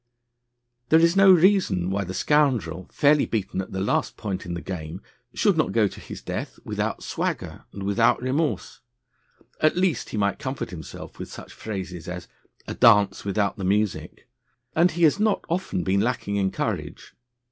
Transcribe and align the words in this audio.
There 0.89 0.99
is 0.99 1.15
no 1.15 1.31
reason 1.31 1.91
why 1.91 2.05
the 2.05 2.15
Scoundrel, 2.15 2.87
fairly 2.91 3.27
beaten 3.27 3.61
at 3.61 3.71
the 3.71 3.79
last 3.79 4.17
point 4.17 4.47
in 4.47 4.55
the 4.55 4.59
game, 4.61 4.99
should 5.35 5.55
not 5.57 5.73
go 5.73 5.87
to 5.87 5.99
his 5.99 6.23
death 6.23 6.57
without 6.65 7.03
swagger 7.03 7.65
and 7.71 7.83
without 7.83 8.19
remorse. 8.19 8.81
At 9.59 9.77
least 9.77 10.09
he 10.09 10.17
might 10.17 10.39
comfort 10.39 10.71
himself 10.71 11.19
with 11.19 11.31
such 11.31 11.53
phrases 11.53 12.07
as 12.07 12.27
'a 12.67 12.73
dance 12.73 13.23
without 13.23 13.57
the 13.57 13.63
music,' 13.63 14.27
and 14.75 14.89
he 14.89 15.03
has 15.03 15.19
not 15.19 15.45
often 15.47 15.83
been 15.83 16.01
lacking 16.01 16.35
in 16.35 16.49
courage. 16.49 17.13